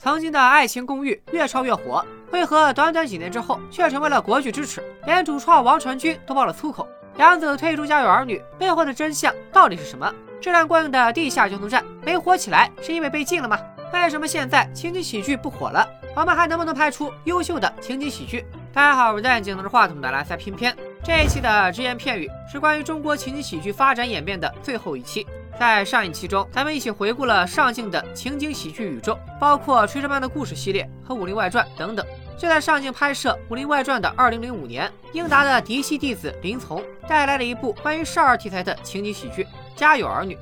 [0.00, 4.80] 曾经的爱情公寓越炒越火，为何短短几年之后却成为了国剧之耻？
[5.06, 6.88] 连主创王传君都爆了粗口。
[7.16, 10.12] 杨紫退出《家有儿女》背后的真相到底是什么？
[10.40, 13.58] 质量过硬的地下交通站没火起来，是因为被禁了吗？
[13.92, 15.84] 为什么现在情景喜剧不火了？
[16.14, 18.46] 我们还能不能拍出优秀的情景喜剧？
[18.72, 20.76] 大家好，我是戴眼镜拿着话筒的蓝色偏偏。
[21.02, 25.26] 这一期的只言片语是关于中国情景喜剧发展演变的最后一期。
[25.58, 32.06] 在上一期中，咱们一起回顾了上镜的情景喜剧宇宙，包括《炊事班的故事》系列和《武林外传》等等。
[32.38, 39.42] 就在上镜拍摄《武林外传》的2005年，英达的嫡系弟子林从带来了一部关于少儿题材的情景喜剧
[39.74, 40.38] 《家有儿女》。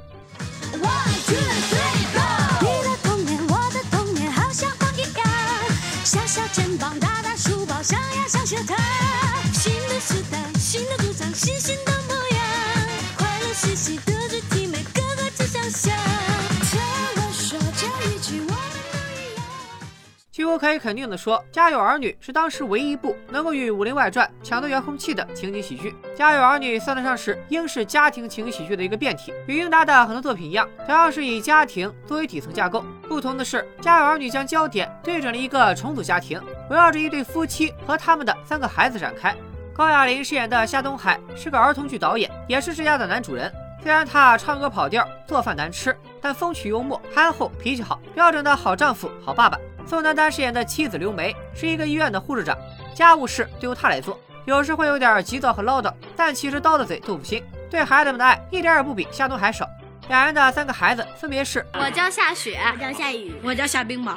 [20.59, 25.91] 可以肯定的说，《家有儿女》是当时唯一一部能够与《武林外传》抢夺遥控器的情景喜剧。
[26.17, 32.84] 《家有儿女》算得上是英式家庭情景喜剧的一个变体，与英达的很多作品一样，同样是以家庭作为底层架构。
[33.08, 39.34] 不同的是，《家有儿女》将焦点对准了一个重组家庭，围绕着一对夫妻和他们的三个孩子展开。
[39.72, 43.53] 高亚麟饰演的夏东海是个儿童剧导演，也是这家的男主人。
[43.87, 49.56] 虽然他唱歌跑调，做饭难吃，但风趣幽默、憨厚、脾气好，标准的好丈夫、好爸爸。
[49.87, 52.59] 宋丹丹饰演的妻子刘梅是一个医院的护士长，
[52.93, 59.65] 家务事都由她来做，有时会有点急躁和唠叨，但其实刀子嘴豆腐心，对孩子们的爱一点也不比夏东海少。
[60.09, 64.17] 两人的三个孩子分别是：我叫夏雪，我叫夏雨，我叫夏冰雹。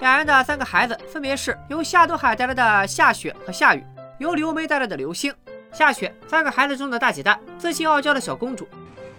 [0.00, 3.86] 两人的三个孩子分别是由夏东海带来的夏雪和夏雨，
[4.18, 5.32] 由刘梅带来的刘星。
[5.78, 8.66] 夏雪，三个孩子中的大姐大，自信傲娇的小公主。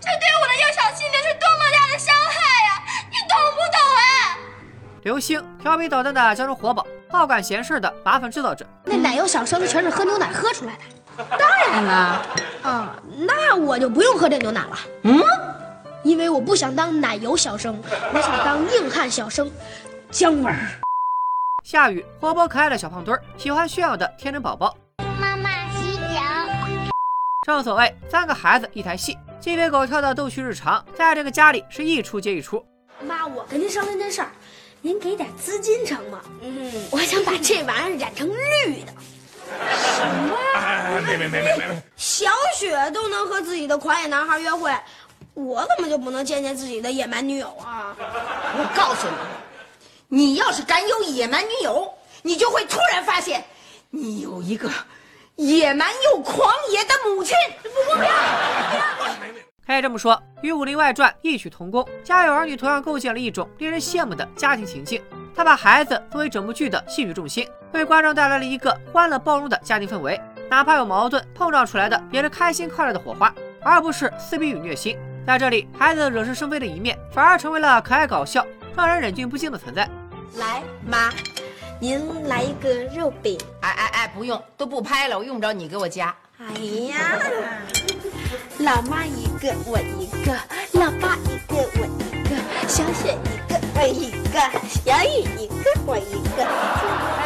[0.02, 2.84] 这对我的幼小心灵是多么大的伤害呀！
[3.10, 4.02] 你懂不懂啊？
[5.04, 8.68] 刘星调皮捣蛋的家中活宝，好管闲事的麻烦制造者。
[8.84, 11.24] 那奶油小生全是喝牛奶喝出来的。
[11.38, 12.26] 当然了，
[12.64, 14.78] 啊，那我就不用喝这牛奶了。
[15.04, 15.18] 嗯，
[16.04, 17.82] 因为我不想当奶油小生，
[18.14, 19.50] 我想当硬汉小生，
[20.12, 20.54] 姜文。
[21.64, 24.76] 夏雨活泼可爱的小胖墩儿，喜欢炫耀的天真宝宝。
[27.50, 32.64] 正所谓三个孩子一台戏，鸡飞狗跳的逗趣日常，在这个家里是一出接一出。
[33.02, 34.30] 妈，我跟您商量件事儿，
[34.82, 36.22] 您给点资金成吗？
[36.42, 38.94] 嗯，我想把这玩意儿染成绿的。
[39.48, 40.38] 什么？
[41.08, 41.84] 别别别别别！
[41.98, 44.72] 小雪都能和自己的狂野男孩约会，
[45.34, 47.96] 我怎么就不能见见自己的野蛮女友啊？
[47.98, 49.08] 我告诉
[50.08, 53.44] 你，你要是敢有野蛮女友，你就会突然发现，
[53.90, 54.70] 你有一个
[55.40, 57.34] 野蛮又狂野的母亲。
[57.64, 58.12] 不不不要！
[59.66, 65.02] 可以这么说，与《武林外传》异曲同工，《家有儿女》同样构建了一种令人羡慕的家庭情境。
[65.34, 70.20] 他把孩子作为整部剧的戏剧重心，为观众带来了一个欢乐包容的家庭氛围。
[70.50, 74.98] 哪怕有矛盾，碰撞出来的也是开心快乐的火花，而不是撕逼与虐心。
[75.26, 78.46] 在这里，孩子惹是生非的一面，反而成为了可爱搞笑、
[78.76, 79.88] 让人忍俊不禁的存在。
[80.38, 81.12] 来，妈，
[81.80, 83.40] 您来一个肉饼。
[83.62, 86.14] 哎哎哎，不用，都不拍了，我用不着你给我夹。
[86.38, 86.46] 哎
[86.88, 87.20] 呀，
[88.60, 90.34] 老妈一个，我一个；
[90.74, 92.36] 老爸一个，我一个；
[92.68, 96.46] 小雪一个，我一个；小雨一个，我一个。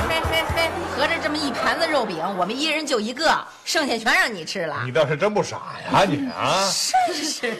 [0.07, 4.83] 嘿嘿嘿嘿，合着这么一盘子肉饼，我们一人就一个，剩下全让你吃了。
[4.85, 5.55] 你倒是真不傻
[5.91, 6.63] 呀，你啊！
[6.69, 7.55] 是是。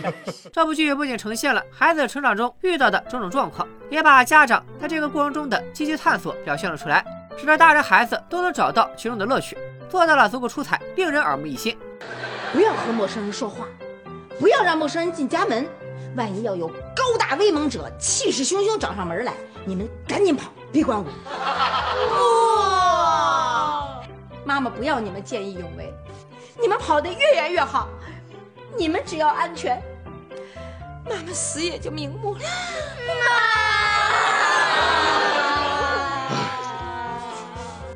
[0.53, 7.03] 这部剧不仅呈现了孩子成长中遇到的种种状况，也把家长在这个过程中的积极探索表现了出来，
[7.35, 9.57] 使得大人孩子都能找到其中的乐趣。
[9.89, 11.75] 做到了足够出彩，令人耳目一新。
[12.51, 13.65] 不要和陌生人说话，
[14.39, 15.67] 不要让陌生人进家门。
[16.15, 16.71] 万一要有
[17.03, 19.33] 高大威猛者气势汹汹找上门来，
[19.65, 21.05] 你们赶紧跑，别管我。
[22.69, 24.01] 哇！
[24.45, 25.93] 妈妈不要你们见义勇为，
[26.61, 27.89] 你们跑得越远越好。
[28.77, 29.83] 你们只要安全，
[31.05, 32.39] 妈妈死也就瞑目了。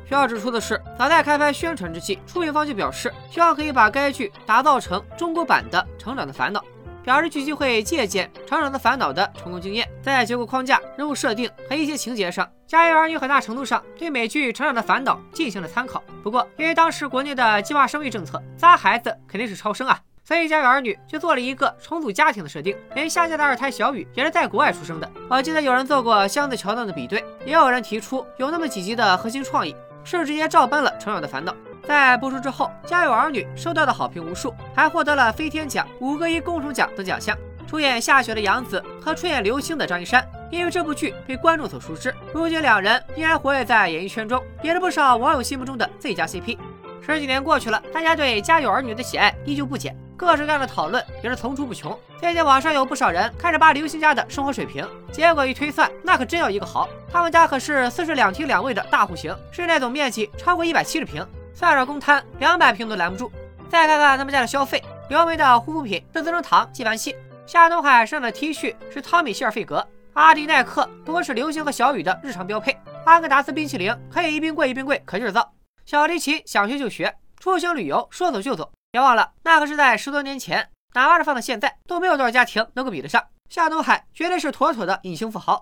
[0.06, 6.60] 需要指出的是，早在开拍宣传之际，出品方就表示，希望可以把该剧打造成中国版的《成长的烦恼》，
[7.08, 16.04] 表示剧集会借鉴《成长的烦恼》的成功经验，在结构框架、人物设定和一些情节上，《家有儿女》很大程度上对美剧《成长的烦恼》进行了参考。
[16.22, 25.10] 不过，因为当时国内的计划生育政策，仨孩子肯定是超生啊，所以《家有儿女》就做了一个重组家庭的设定，连夏夏的二胎小雨也是在国外出生的。
[25.30, 29.74] 我记得有人做过箱子桥段的比对，也有人提出有那么几集的核心创意。
[30.04, 31.52] 是直接照搬了《成长的烦恼》。
[31.88, 37.34] 在播出之后，《家有儿女》收到的好评无数，还获得了飞天奖、五个一工程奖等奖项。
[37.66, 42.14] 出演夏雪的杨紫和出演刘星的张一山，因为这部剧被观众所熟知。
[42.34, 46.58] 如今两人依然活跃在演艺圈中，也是不少网友心目中的最佳 CP。
[47.00, 51.98] 十几年过去了，大家对《家有儿女》的喜爱依旧不减，各式各样的讨论也是层出不穷。
[52.20, 56.86] 最近网上有不少人开始扒刘星家的生活水平，结果一推算，那可真要一个豪。
[57.10, 61.26] 他们家可是四室两厅两卫的大户型，室内总面积超过一百七十平，
[61.58, 63.32] 算上公摊，两百平都拦不住。
[63.68, 67.16] 再看看他们家的消费，刘梅的护肤品是资生堂纪梵希，
[67.48, 75.52] 夏东海身上的 T 恤是汤米希尔费格，阿迪耐克不过是流星和小雨的日常标配，阿格达斯冰淇淋可以一冰柜一冰柜可劲造。
[75.84, 78.70] 小提琴想学就学，出行旅游说走就走。
[78.92, 80.64] 别忘了，那可是在十多年前，
[80.94, 83.20] 哪怕是放到现在，都没有多少家庭能够比得上。
[83.48, 85.60] 夏东海绝对是妥妥的隐形富豪。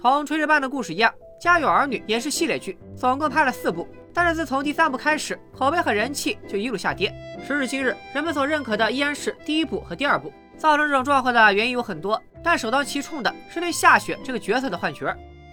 [0.00, 3.86] 同《炊事班的故事一样，《家有儿女》也是系列剧，总共拍了四部。
[4.14, 7.12] 但是自从第三部开始，口碑和人气就一路下跌。
[7.46, 10.32] 时至今日，人们所认可的依然是第一部和第二部。
[10.58, 15.06] 造成这种状况的原因有很多，但首当其冲的是对夏雪这个角色的换角。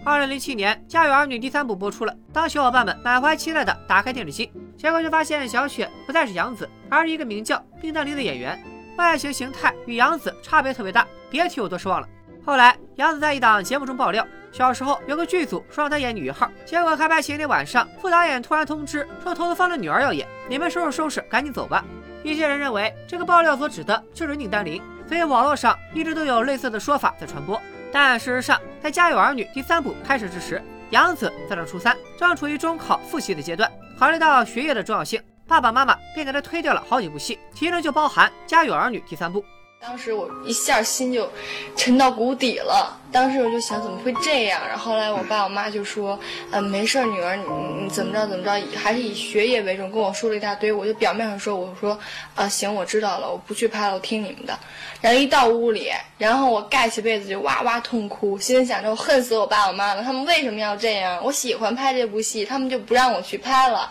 [0.04, 2.14] 二零零七年，《家有儿女》第三部播出了。
[2.32, 8.62] 当小伙伴们满怀期待的打开电视机，结果却发现小雪不再是杨紫，而是一个名叫丁丹玲的演员，
[8.96, 12.08] 外形形态与杨紫差别特别大，别提有多失望了。
[12.44, 21.84] 后来，杨紫在一档节目中爆料，小时候有个剧组说让她演女一号，结果开拍前一天晚上，副导演突然通知说投资方的女儿要演，你们收拾收拾，赶紧走吧。
[22.22, 27.60] 一些人认为这个爆料所指的就是宁丹琳，所以网络上一直都有类似的说法在传播。
[27.92, 33.70] 但事实上，在《家有儿女》第三部开始之时，杨紫在上初三，正处于中考复习的阶段。
[33.98, 39.44] 考虑到学业的重要性，爸爸妈妈便给她推掉了好几部戏，其中就包含《家有儿女》第三部。
[39.82, 41.26] 当时我一下心就
[41.74, 42.94] 沉到谷底了。
[43.10, 44.60] 当时我就想怎么会这样？
[44.68, 46.20] 然后后来我爸我妈就说
[46.52, 47.44] ：“嗯，没事，女儿，你
[47.82, 50.70] 你怎么着怎么着，还是以学业为重。”跟我说了一大堆。
[50.70, 51.98] 我就表面上说：“我说
[52.34, 54.56] 啊，行，我知道了，我不去拍了，我听你们的。”
[55.00, 61.18] 然后一到屋里，然后我盖起被子就哇哇痛哭，心里想着我恨死我爸我妈了，他们为什么要这样？
[61.24, 63.90] 我喜欢拍这部戏，他们就不让我去拍了。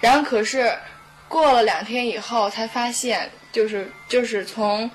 [0.00, 0.72] 然后可是
[1.26, 4.90] 过了两天以后才发现，就是就是从。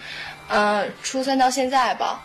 [0.51, 2.19] 呃，初三到现在吧，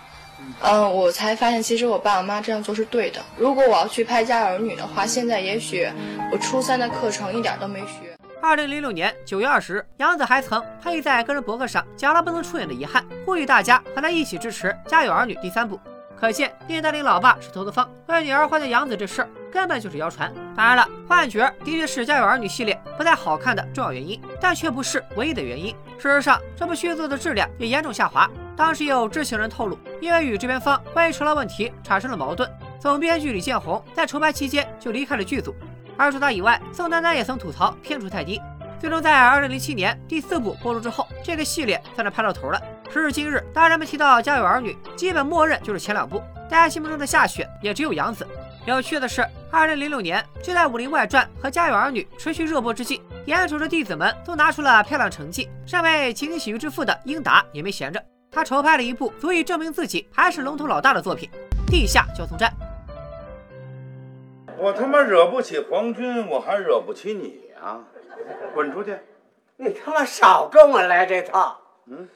[0.62, 3.20] 嗯，我才发现其实我爸我妈这样做是对的。
[3.36, 5.86] 如果我要去拍《家有儿女》的话，现在也许
[6.32, 8.16] 我初三的课程一点都没学。
[8.40, 15.78] 二零零六年九月二十日，杨紫还曾特意在个人博客上讲了不能出演的遗憾，呼吁大家和他一起支持《家有儿女》第三部。
[16.18, 20.32] 可见聂丹玲老爸是投资方，为女儿换掉杨紫这事儿根本就是谣传。
[20.56, 25.76] 当然了，换角的确是《家有儿女》系列不太好看的重要原因，但却不是唯一的原因。
[25.98, 28.28] 事实上，这部续作的质量也严重下滑。
[28.56, 32.48] 当时也有知情人透露，因为与制片方关于酬劳问题产生了矛盾，
[32.78, 35.54] 总编剧李建宏在筹拍期间就离开了剧组。
[35.96, 38.40] 而除他以外，宋丹丹也曾吐槽片酬太低。
[38.78, 42.60] 最终在二零零七年第四部播出之后，这个系列算是拍到头了。
[42.92, 46.22] 时至今日，当人们提到《家有儿女》，基本默认就是前两部。
[46.50, 48.26] 大家心目中的夏雪也只有杨紫。
[48.66, 57.98] 有趣的是，二零零六年就在《武林外传》和《家有儿女》持续热播之际，眼瞅着弟子们都拿出了漂亮成绩，身为情景喜剧之父的英达也没闲着，
[58.30, 61.30] 他筹拍了一部足以证明自己还是龙头老大的作品
[61.70, 62.50] 《地下交通站》。
[64.58, 67.80] 我他妈惹不起皇军，我还惹不起你啊！
[68.54, 68.94] 滚出去！
[69.56, 71.58] 你他妈少跟我来这套！
[71.86, 72.06] 嗯。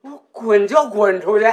[0.00, 1.44] 我滚就滚出去！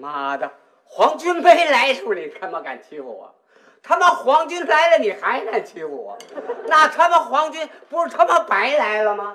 [0.00, 0.50] 妈的，
[0.84, 3.34] 皇军没来时候你他妈敢欺负我，
[3.82, 6.18] 他妈皇军来了你还敢欺负我？
[6.68, 9.32] 那他妈皇军不是他妈白来了吗？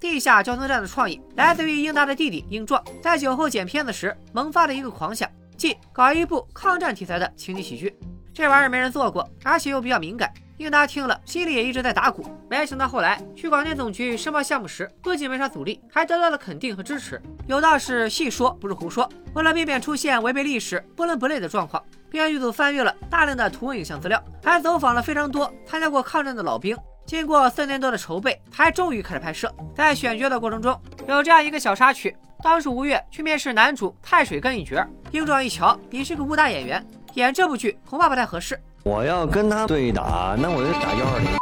[0.00, 7.98] 地下交通站的创意来自于英达的弟弟英壮在酒后剪片子时萌发的一个狂想，即搞一部抗战题材的情景喜剧。
[8.32, 10.32] 这玩意儿没人做过，而且又比较敏感。
[10.58, 12.24] 英达听了，心里也一直在打鼓。
[12.48, 17.20] 没想到后来去广电总局申报项目时，不仅没啥阻力，还得到了肯定和支持。
[17.46, 19.08] 有道是细说不是胡说。
[19.34, 26.76] 为了避免出现违背历史、不伦不类的状况，编剧组翻阅了大量的图文影像资料，还走访了非常多参加过抗战的老兵。
[27.06, 29.50] 经过三年多的筹备，才终于开始拍摄。
[29.74, 38.60] 在选角的过程中，有这样一个小插曲：当时吴越去面试男主太水根一角，英壮一瞧，你是个武打演员，演这部剧恐怕不太合适。
[38.84, 41.38] 我要跟他对打，那我就打幺二零。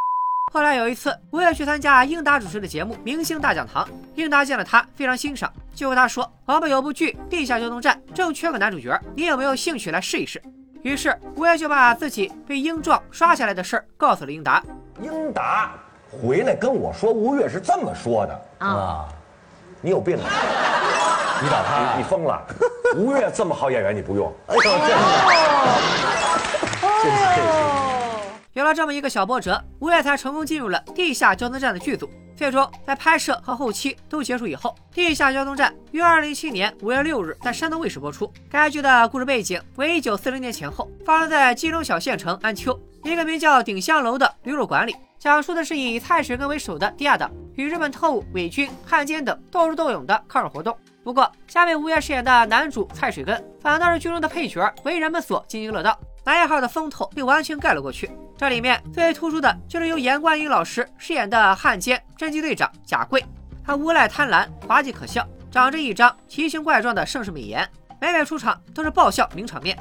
[0.52, 10.40] 后来有一次，吴越去参加英达主持的节目《明星大讲堂》，英达见了他，非常欣赏，就和他说：“我们有部剧《地下交通站》，正缺个男主角，你有没有兴趣来试一试？”
[10.86, 14.62] 于是吴越就把自己被英壮刷下来的事儿告诉了英达。
[15.02, 15.72] 英达
[16.08, 19.08] 回来跟我说，吴越是这么说的啊，
[19.80, 20.22] 你有病啊！
[21.42, 22.40] 你找他，你疯了！
[22.96, 24.32] 吴越这么好演员，你不用？
[24.46, 24.62] 哎呦，
[27.02, 27.65] 真的。
[28.56, 32.10] 有了这么一个小波折，吴越才成功进入了地下交通站的剧组。
[32.34, 38.32] 最终，在拍摄和后期都结束以后，《地下交通站》于二零一七年五月六日在山东卫视播出。
[38.48, 50.74] 该剧的故事背景为一九四零年前后，发生在冀中小县城安丘一个名叫鼎香楼的驴肉馆里，讲述的是以蔡水根为首的地下党与日本特务、伪军、汉奸等斗智斗勇的抗日活动。
[51.04, 55.98] 不过，下面吴越饰演的男主蔡水根，反倒是剧中的配角，为人们所津津乐道。
[56.24, 58.10] 男一号的风头被完全盖了过去。
[58.38, 63.24] 这里面最为突出的就是由严冠英老师饰演的汉奸侦缉队长贾贵。
[63.64, 67.66] 他无赖贪婪，滑稽可笑，长着一张奇形怪状的盛世美颜，
[67.98, 69.76] 每每出场都是爆笑名场面。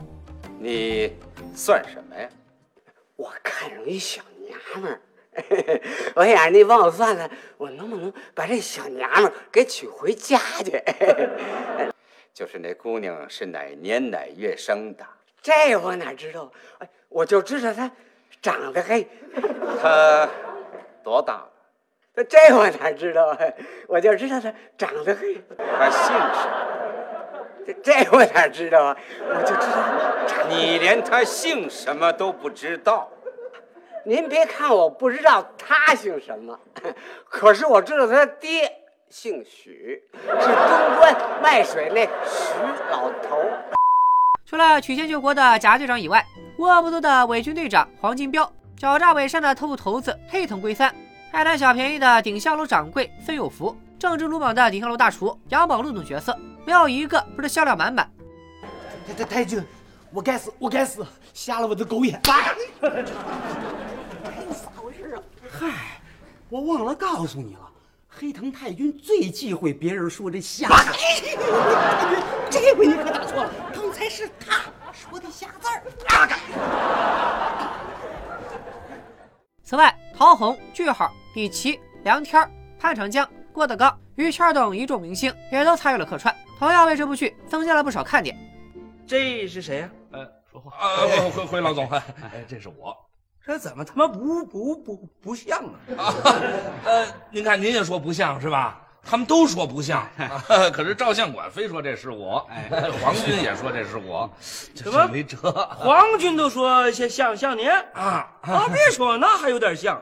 [0.57, 1.13] 你
[1.53, 2.29] 算什么呀？
[3.17, 5.01] 我看上一小娘们儿，
[6.15, 10.81] 我想 你帮我算算，我能不能把这小娘们儿给娶回家去？
[12.33, 15.05] 就是那姑娘是哪年哪月生的？
[15.41, 16.51] 这我哪知道？
[16.79, 17.91] 哎，我就知道她
[18.45, 19.07] 长得黑。
[19.81, 20.29] 他
[21.03, 22.23] 多大了？
[22.29, 23.37] 这我哪知道啊？
[23.87, 25.43] 我就知道他长得黑。
[25.57, 27.43] 他姓什么？
[27.65, 28.97] 这这我哪知道啊？
[29.27, 30.47] 我就知道。
[30.47, 33.09] 你连他姓什么都不知道？
[34.03, 36.59] 您别看我不知道他姓什么，
[37.27, 38.71] 可是我知道他爹
[39.09, 42.53] 姓许，是东关卖水那许
[42.91, 43.41] 老头。
[44.47, 46.23] 除了曲线救国的贾队长以外，
[46.57, 48.47] 无恶不作的伪军队长黄金彪，
[48.79, 50.93] 狡诈伪善的特务头子黑藤龟三，
[51.31, 58.07] 爱贪小便宜的顶香楼掌柜孙有福，正直鲁莽的顶香楼大厨杨宝路等角色，没有一个不是笑料满满。
[59.07, 59.63] 太太太君，
[60.11, 62.21] 我该死，我该死，瞎了我的狗眼！
[62.21, 62.35] 咋
[64.75, 65.23] 回事啊？
[65.49, 65.99] 嗨，
[66.49, 67.61] 我忘了告诉你了，
[68.07, 70.83] 黑藤太君最忌讳别人说这瞎话。
[70.83, 71.35] 太君，
[72.51, 73.51] 这回你可打错了。
[73.95, 75.81] 才是他说的瞎字儿。
[79.63, 88.37] 此外，陶虹、句号、李琦、梁天、潘长江、郭德纲、于谦等一众明星也都参与了客串，同样为这部剧增加了不少看点。
[89.07, 89.89] 这是谁呀？
[90.11, 91.07] 呃，说话啊！
[91.33, 92.03] 回回老总，哎，
[92.49, 92.93] 这是我。
[93.45, 95.63] 这怎么他妈不不不不像
[95.97, 96.13] 啊？
[96.83, 98.84] 呃，您看您也说不像是吧？
[99.07, 100.07] 他们都说不像，
[100.73, 104.27] 可是照相馆非说这是我，哎皇军也说这是我，
[104.73, 105.37] 怎么没辙？
[105.77, 108.67] 皇军都说像像像您啊啊！
[108.67, 110.01] 别说，那还有点像。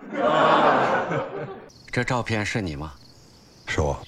[1.92, 2.94] 这照片是你吗？
[3.68, 4.00] 是我。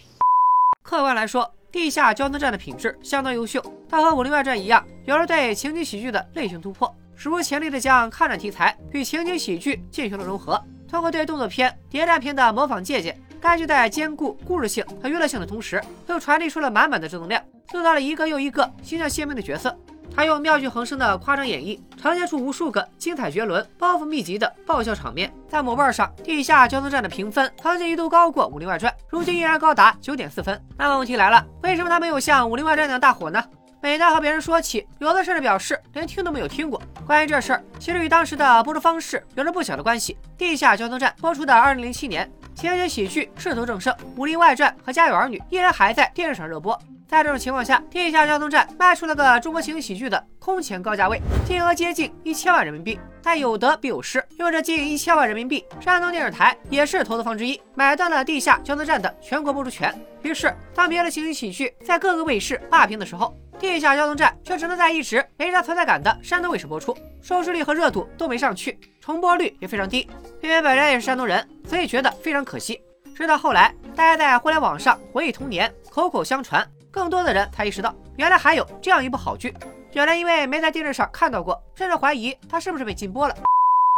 [0.82, 13.20] 客观来说，地下交通站的品质相当优秀，它和《武林外传》一样，有了对情景喜剧的类型突破，史无前例的将抗战题材与情景喜剧进行了融合，通过对动作片、谍战片的模仿借鉴。
[13.42, 19.76] 该剧在兼顾故事性和娱乐性的同时，又传递出了满满的正能量，塑造了一个又一个形象鲜明的角色。
[20.16, 25.34] 他用妙趣横生的夸张演绎，呈现出无数个精彩绝伦、包袱密集的爆笑场面。
[25.50, 30.62] 在某瓣上，《地下交通站》的评分曾经一度高过《武林外传》，如今依然高达九点四分。
[30.78, 33.44] 那么问题来了，为什么他没有像《武林外传》那样大火呢？
[33.82, 36.82] 每当和别人说起，有的甚至表示连听都没有听过。
[37.06, 40.14] 关于这事儿，其实与当时的播出方式有着不小的关系。
[40.38, 42.32] 《地下交通站》播出的二零零七年。
[42.56, 46.80] 情景喜剧势头正盛，《武林外传》和《家有儿女》依然还在电视上热播。
[47.06, 52.98] 在这种情况下，《地下交通站》卖出了个中国情景喜剧的空前高价位，金额接近一千万人民币。
[53.22, 59.94] 但有得必有失，用这近一千万人民币，山东电视台也是投资方之一，买断了《地下交通站》的全国播出权。
[60.22, 63.28] 于是，当别的情景喜剧在各个卫视霸屏的时候，
[63.74, 70.04] 《地下交通站》却只能在一直没啥存在感的山东卫视播出，收视率和热度都没上去，重播率也非常低。
[70.40, 72.82] 偏偏本人也是山东人，所以觉得非常可惜。
[73.16, 79.54] 直到后来，大家在互联网上回忆童年，口口相传，更多的人才意识到，原来还有这样一部好剧。
[79.94, 83.36] 原来因为没在电视上看到过，甚至怀疑它是不是被禁播了。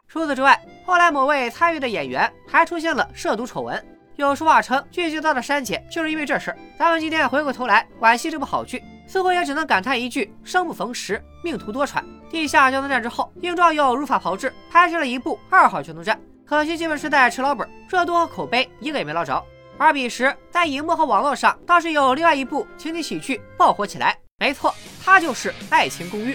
[0.07, 3.83] 除此之外，后来某位参与的演员还出现了涉毒丑闻，
[4.15, 6.57] 有说法称剧集遭到删减，就是因为这事儿。
[6.79, 12.03] 咱们今天回过头来惋惜这部好剧，似乎也只能感叹一句：生不逢时，命途多舛。
[12.29, 16.15] 地下交通站之后，硬壮又如法炮制，拍摄了一部《二号交通站》。
[16.45, 19.43] 可惜基本是在吃老本，热度和口碑一个也没捞着。
[19.77, 24.73] 而彼时在荧幕和网络上倒是有另外一部情景喜剧爆火起来，没错，
[25.03, 26.33] 它就是《爱情公寓》。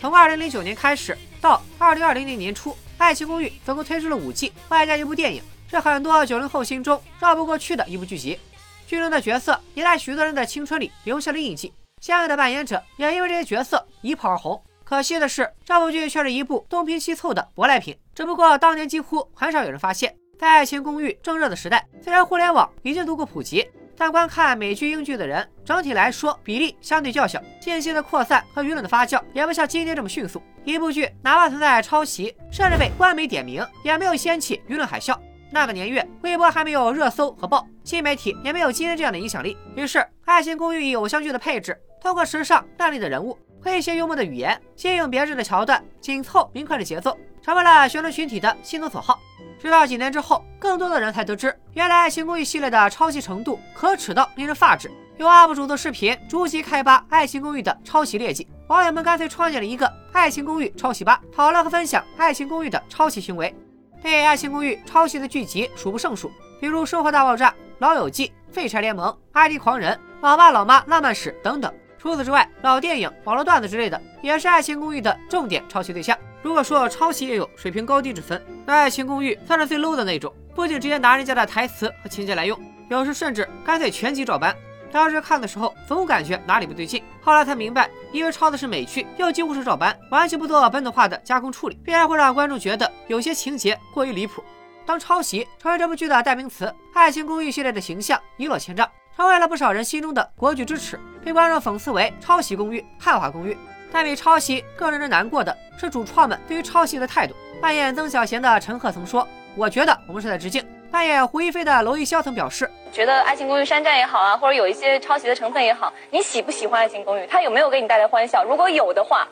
[0.00, 5.42] 从二零零九年开始到二零二零年年初，《爱情公寓》总共推出了五季，外加一部电影。
[5.68, 8.40] 是很多九零后心中绕不过去的一部剧集，
[8.86, 14.60] 剧中的角色也在许多人的青春里留下了印记，相应的扮演者也因为这些角色一炮而红。
[14.84, 17.94] 可惜的是，这部剧却是一部东拼西凑的舶来品。
[18.14, 23.68] 只不过当年几乎很少有人发现，在《爱情公寓》正热的时代，虽然互联网已经足够普及，
[24.00, 30.42] 但观看美剧、英剧的人整体来说比例相对较小，信息的扩散和舆论的发酵也不像今天这么迅速。
[30.64, 35.14] 一部剧哪怕存在抄袭，甚至被官媒点名，也没有掀起舆论海啸。
[35.50, 39.54] 那个年月，微博还没有热搜和爆，新媒体也没有今天这样的影响力。
[39.76, 43.38] 于是，《爱情公寓》以偶像剧的配置，通过时尚靓丽的人物。
[43.62, 49.18] 诙谐幽默的语言，新颖别致的桥段，紧凑明快的节奏，成为了学生群体的心头所好。
[49.58, 54.90] 直到几年之后，更多的人才得知，原来《爱情公寓》系列的抄袭程度可耻到令人发指。
[55.18, 63.54] 有 UP 主做视频逐级开扒《爱情公寓》的抄袭劣迹，网友们干脆创建了一个《爱情公寓抄袭吧》，讨论和分享《爱情公寓》的抄袭行为。
[64.02, 67.50] 被《爱情公寓》抄袭的剧集数不胜数，比如《生活大爆炸》
[67.80, 71.70] 《老友记》《废柴联盟》《爱迪狂人》《老爸老妈浪漫史》等等。
[72.00, 76.16] 除此之外，老电影、网络段子之类的，也是《爱情公寓》的重点抄袭对象。
[76.40, 84.56] 如果说抄袭也有水平高低之分，那《爱情公寓》算是最 low 的那种，不仅直接拿人家的台词和情节来用，有时甚至干脆全集照搬。
[84.90, 94.42] 当时看的时候，总感觉哪里不对劲，后来才明白，因为抄的是美剧，又几乎是照搬，完全不做本土化的加工处理，必然会让观众觉得有些情节过于离谱。
[94.86, 96.64] 当抄袭成为这部剧的代名词，
[96.94, 98.88] 《爱情公寓》系列的形象一落千丈。
[99.16, 103.56] 成为了不少人心中的国剧之耻，被观众讽刺为抄袭公寓、汉化公寓。
[103.92, 107.34] 但比抄袭更让人难过的是主创们对于抄袭的态度。
[107.60, 109.26] 扮演曾小贤的陈赫曾说
[109.56, 117.22] ：“我觉得我们是在致敬。”扮演胡一菲的娄艺潇曾表示：“觉得《爱情公寓》山寨也好啊，或者有一些抄袭的成分也好，你喜不喜欢《爱情公寓》？
[117.28, 118.42] 它有没有给你带来欢笑？
[118.44, 119.26] 如果有的话，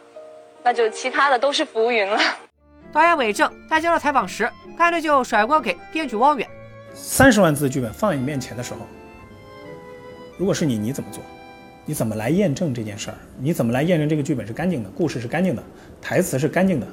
[0.63, 2.21] 那就其他的都是浮云了。”
[2.93, 6.49] 导演韦正在接受采访时，干脆就甩锅给编剧汪远
[6.95, 8.81] ：“三十万字的剧本放在你面前的时候。”
[10.39, 11.21] 如果是你，你怎么做？
[11.85, 13.19] 你怎么来验证这件事儿？
[13.41, 15.63] 你怎么来验证这个剧本是干净的，故事是干净的，
[16.01, 16.87] 台词是干净的？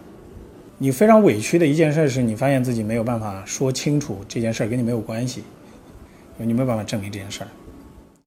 [0.79, 5.43] 你非常委屈的一件事是你发现自己没有办法说清楚这件事儿跟你没有关系，
[6.37, 7.47] 你没有办法证明这件事儿。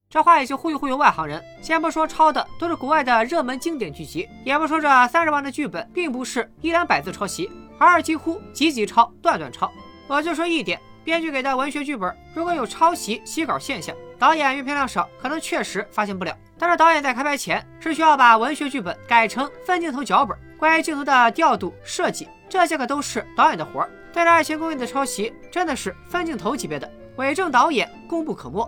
[0.09, 1.43] 这话也就忽悠忽悠外行人。
[1.61, 9.69] 先不说抄的都是国外的热门经典剧集，也不说这三十万的剧本并不是一两百字抄袭，而是几乎集集抄、段段抄。
[10.07, 10.79] 我就说一点。
[11.01, 16.37] 编剧给的文学剧本如果有抄袭、洗稿现象，导演阅片量少，可能确实发现不了。
[16.57, 23.89] 但是导演在开拍前是需要把文学剧本改成分镜头脚本，关于镜头的调度设计，这些可都是导演的活儿。
[24.11, 26.91] 对着《爱情公寓》的抄袭，真的是分镜头级别的。
[27.15, 28.59] 伪证导演功不可没。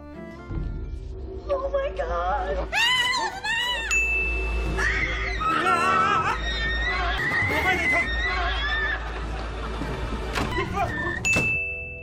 [1.50, 2.58] Oh my god！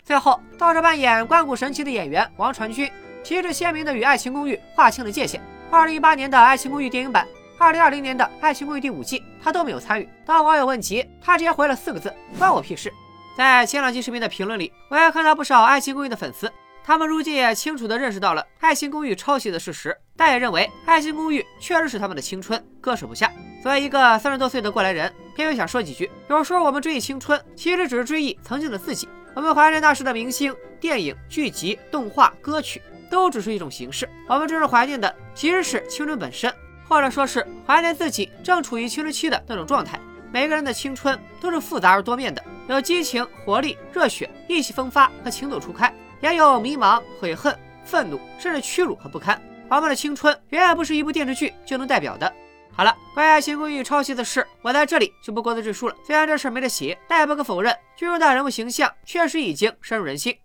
[0.05, 2.91] 最后，到这扮演关谷神奇的演员王传君，
[3.29, 5.39] 旗帜鲜明的与《爱情公寓》划清了界限。
[5.71, 10.09] 二零一八年的《爱情公寓》电影版，二零二零年的《爱情公寓》第五季，他都没有参与。
[10.25, 12.91] 当网友问及，他直接回了四个字：关我屁事。
[13.37, 16.51] 在前两期视频的评论里，我也看到不少《爱情公寓》的粉丝，
[16.83, 23.31] 他们如今也清楚地认识到了《爱情公寓》抄袭的事实，但也认为《爱情公寓》确实是他们的青春，割舍不下。
[23.63, 29.07] 作为一个三十多岁的过来人，偏偏想说几句：有时候我们追忆青春，其实只是追忆曾经的自己。
[29.35, 34.09] 我们怀念那时的明星、电影、剧集、动画、歌曲，都只是一种形式。
[34.29, 36.53] 我们真正怀念的，其实是青春本身，
[36.89, 39.99] 或者说是怀念自己正处于青春期的那种状态。
[40.31, 49.41] 每个人的青春都是复杂而多面的，有激情、活力、热血、意气风发和情窦初开，也有迷茫、悔恨、愤怒，甚至屈辱和不堪。
[49.71, 52.31] 我们的青春远远不是一部电视剧就能代表的。
[52.71, 55.95] 好了，关于《爱情公寓》抄袭的事，我在这里就不过多赘述了。
[56.07, 60.37] 虽然这事儿没得写，但也不可否认，剧中的人物形象确实已经深入人心。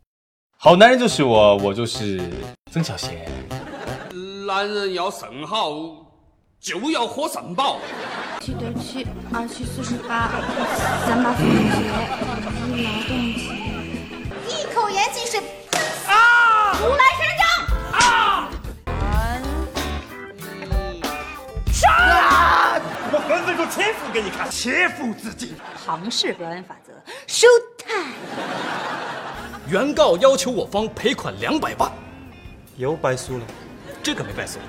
[0.63, 2.21] 好男人就是我，我就是
[2.71, 3.29] 曾小贤。
[4.47, 5.73] 男人要肾好，
[6.57, 7.81] 就要喝肾宝。
[8.39, 10.31] 七对七，二七四十八，
[11.05, 11.81] 三八妇女节，
[12.71, 13.43] 一劳动节，
[14.47, 15.41] 一口盐汽水，
[16.07, 16.71] 啊！
[16.79, 17.43] 如来神掌，
[17.99, 18.49] 啊！
[21.73, 22.79] 杀！
[23.11, 25.57] 我分分钟切腹给你看，切腹自尽。
[25.85, 26.93] 唐氏表演法则
[27.27, 28.13] ，show time。
[29.65, 31.89] 原告要求我方赔款两百万，
[32.75, 33.45] 又败诉了。
[34.03, 34.59] 这个没败诉，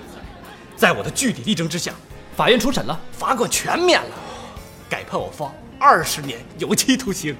[0.76, 1.92] 在我的据理力争之下，
[2.36, 4.10] 法院初审了，罚款全免了，
[4.88, 7.36] 改判我方二十年有期徒刑。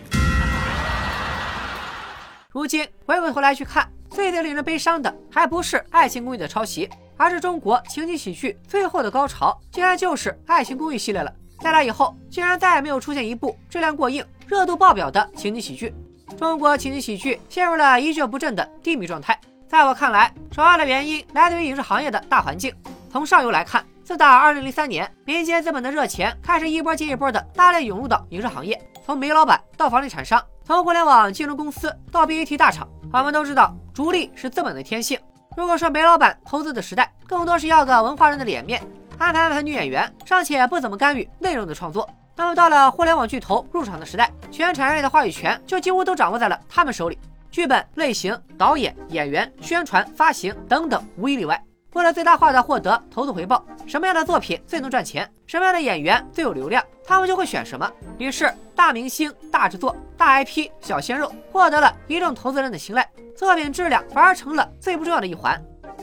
[2.51, 6.91] 如今回过头来去看，最最令人悲伤的，还不是《爱情公寓》的抄袭。
[7.17, 11.33] 而是中国情景喜剧最后的高潮，竟然就是《爱情公寓》系列了。
[11.61, 15.95] 在那以后，竟然再也没有出现一部质量过硬、热度爆表的情景喜剧。
[16.37, 19.39] 中国情景喜剧陷入了一蹶不振的低迷状态。
[19.69, 22.75] 在我看来，主要的原因来自于影视行业的大环境。
[23.11, 32.89] 从上游来看，自打2003年，民间资本的热钱开始一波接一波的大量涌入到影视行业，从煤老板到房地产商，从互联网金融公司到 BAT 大厂。
[33.13, 35.19] 我们都知道，逐利是资本的天性。
[35.57, 38.83] 如果说煤老板投资的时代，更多是要个文化人的脸面，
[39.19, 42.09] 安排安排女演员，尚且不怎么干预内容的创作。
[42.37, 47.19] 那么到了互联网巨头入场的时代，全产业链的话语权就几乎都掌握在了他们手里，
[47.51, 51.63] 剧本类型、导演、演员、宣传、发行等等，无一例外。
[51.93, 57.89] 为了最大化的获得投资回报，什么样的作品最能赚钱，什么样的演员最有流量，他们就会选什么。
[58.19, 65.63] 于是，大明星、大制作、大 IP、小鲜肉获得了一众投资人的青睐，作品质量反而成了最不重要的一环。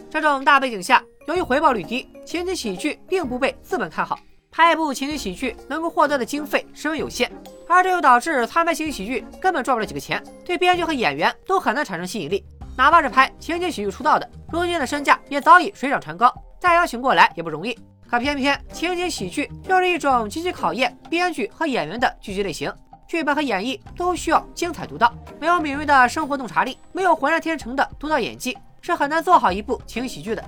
[0.10, 4.18] 这种大背景下，由于回报率低，情景喜剧并不被资本看好。
[4.52, 7.32] 拍一部情景喜剧能够获得的经费十分有限，
[7.70, 12.44] 而这又导致参拍情景喜剧根本赚不了几个钱，对编剧和演员都很难产生吸引力。
[12.78, 17.78] 哪怕是拍情景喜剧出道的，如今的身价也早已水涨船高，再邀请过来也不容易。
[18.10, 22.70] 可偏偏情景喜剧又是一种极其考验编剧和演员的剧集类型，
[23.08, 30.44] 剧本和演绎都需要精彩独到，没有敏锐的生活洞察力，没有浑然天成的独到演技，是很难做好一部情景喜剧的。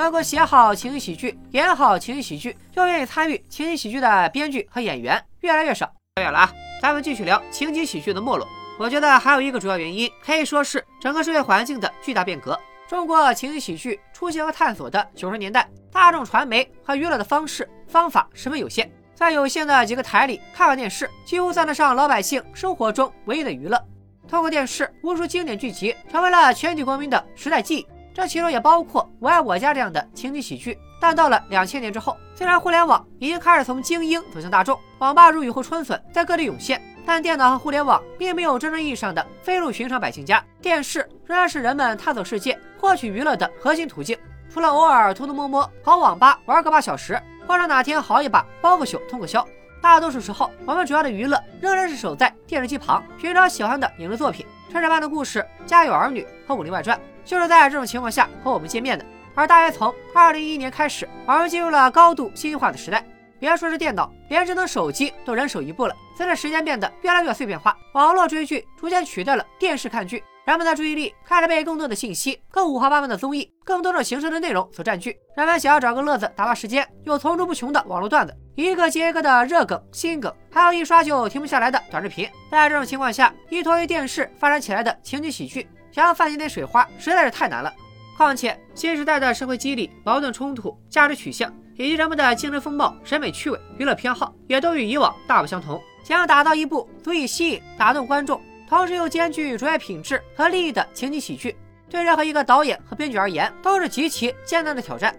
[0.00, 5.84] 能够写好情景喜剧、演好情景喜剧，又愿意参与情景喜剧的编剧和演员越来越少。
[6.16, 8.48] 扯远了啊，咱们继续聊情景喜剧的没落。
[8.78, 12.58] 我觉得还有一个主要原因，可以说是整个社会环境的巨大变革。
[12.88, 23.78] 中国情景喜剧出现和探索的九十年代，大众传媒和娱乐的方式方法十分有限，在有限的几个台里看个电视，几乎算得上老百姓生活中唯一的娱乐。
[24.26, 27.86] 通过电视，无数经典剧集成为了全体国民的时代记忆。
[28.12, 44.18] 这其中也包括《我爱我家》这样的情景喜剧，但到了两千年之后，虽然互联网已经开始从精英走向大众，网吧如雨后春笋在各地涌现，但电脑和互联网并没有真正意义上的飞入寻常百姓家，电视仍然是人们探索世界、获取娱乐的核心途径。
[44.52, 49.46] 除了偶尔偷偷摸摸跑网吧玩个把小时，或者哪天豪一把包个宿通个宵，
[49.82, 54.44] 大多数时候，我们主要的娱乐仍然是守在电视机旁，寻找喜欢的影视作品。
[54.70, 59.04] 《春日般的故事》《家有儿女》和《武林外传》就是在这种情况下和我们见面的。
[59.34, 63.04] 而大约从2011年开始，我们进入了高度信息化的时代。
[63.38, 65.94] 别说是电脑，连智能手机都人手一部了。
[66.14, 75.16] 随着时间变得越来越碎片化，网络追剧逐渐取代了电视看剧，人们的注意力开始被更多的信息、更五花八门的综艺、更多种形式的内容所占据。
[75.36, 78.34] 人们想要找个乐子打发时间，有层出不穷的网络段子。
[78.56, 82.28] 一个接一个的热梗、新梗，还有一刷就停不下来的短视频。
[82.50, 87.72] 在这种情况下，依托于电视发展起来的情景喜剧，想要泛起点水花，实在是太难了。
[88.16, 95.80] 况且，新时代的社会机理、矛盾冲突、价值取向，以及人们的精神风貌、审美趣味、娱乐偏好，也都与以往大不相同。
[96.02, 98.40] 想要打造一部足以吸引、打动观众，
[98.70, 101.56] 同时又兼具专业品质和利益的情景喜剧，
[101.90, 105.12] 对任何一个导演和编剧而言，都是极其艰难的挑战。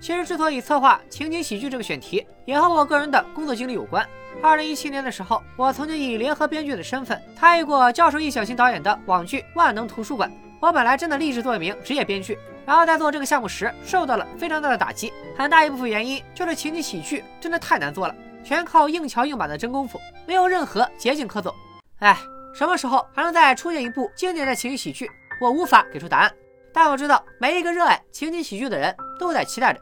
[0.00, 4.08] 其实，之所以策划情景喜剧这个选题，也和我个人的工作经历有关。
[4.42, 10.30] 二零一七年的时候，我曾经以联合编剧的身份参与过教授易小星导演的网剧《万能图书馆》。
[10.58, 15.12] 我本来真的立志做一名职业编剧，然后在做这个项目时受到了非常大的打击。
[15.36, 21.54] 很大一部分原因就是情景喜剧真的太难做了，全靠硬桥硬板的真功夫，没有任何捷径可走。
[21.98, 22.18] 哎，
[22.56, 25.10] 什么时候还能再出现一部经典的情景喜剧？
[25.40, 26.34] 我无法给出答案。
[26.72, 29.80] 但我知道，每一个热爱情景喜剧的人都在期待着。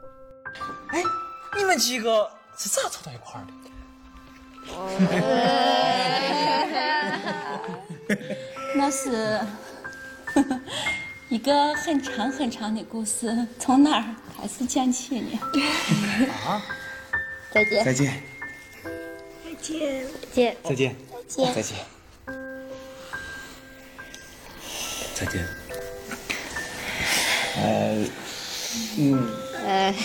[0.89, 1.01] 哎，
[1.55, 3.53] 你们几个是咋凑到一块儿的？
[8.75, 9.39] 那是
[11.29, 14.03] 一个很长很长的故事，从哪儿
[14.37, 15.39] 开始讲起呢？
[16.45, 16.61] 啊！
[17.51, 17.85] 再见！
[17.85, 18.21] 再见！
[19.45, 20.05] 再见！
[20.33, 20.57] 再见！
[20.63, 20.95] 再见！
[21.55, 21.94] 再见！
[25.25, 25.45] 再见！
[27.57, 28.05] 呃，
[28.97, 29.29] 嗯。
[29.65, 29.93] 哎，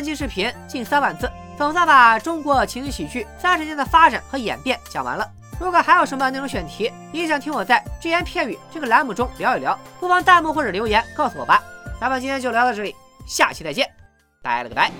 [0.00, 5.30] 三期视频近三万字，总算把中国情景喜剧三十年的发展和演变讲完了。
[5.60, 11.62] 如果还有什么内容选题，你想听我在只言片语这个栏目中聊一聊，不妨弹幕或者留言告诉我吧。
[12.00, 13.86] 咱们今天就聊到这里，下期再见，
[14.40, 14.90] 拜了个拜。